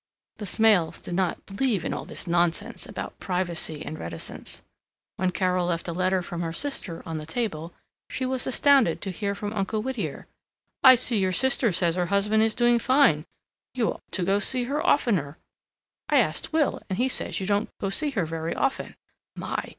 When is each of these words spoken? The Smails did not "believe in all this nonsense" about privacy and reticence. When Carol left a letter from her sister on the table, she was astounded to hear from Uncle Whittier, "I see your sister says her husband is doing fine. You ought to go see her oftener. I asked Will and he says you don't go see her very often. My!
The 0.37 0.45
Smails 0.47 0.99
did 0.99 1.13
not 1.13 1.45
"believe 1.45 1.85
in 1.85 1.93
all 1.93 2.05
this 2.05 2.25
nonsense" 2.25 2.87
about 2.87 3.19
privacy 3.19 3.85
and 3.85 3.99
reticence. 3.99 4.63
When 5.17 5.29
Carol 5.29 5.67
left 5.67 5.87
a 5.87 5.93
letter 5.93 6.23
from 6.23 6.41
her 6.41 6.53
sister 6.53 7.03
on 7.05 7.19
the 7.19 7.27
table, 7.27 7.71
she 8.09 8.25
was 8.25 8.47
astounded 8.47 8.99
to 9.01 9.11
hear 9.11 9.35
from 9.35 9.53
Uncle 9.53 9.83
Whittier, 9.83 10.25
"I 10.83 10.95
see 10.95 11.19
your 11.19 11.31
sister 11.31 11.71
says 11.71 11.97
her 11.97 12.07
husband 12.07 12.41
is 12.41 12.55
doing 12.55 12.79
fine. 12.79 13.25
You 13.75 13.91
ought 13.93 14.11
to 14.13 14.23
go 14.23 14.39
see 14.39 14.63
her 14.63 14.83
oftener. 14.83 15.37
I 16.09 16.17
asked 16.17 16.51
Will 16.51 16.81
and 16.89 16.97
he 16.97 17.07
says 17.07 17.39
you 17.39 17.45
don't 17.45 17.69
go 17.79 17.91
see 17.91 18.09
her 18.09 18.25
very 18.25 18.55
often. 18.55 18.95
My! 19.35 19.69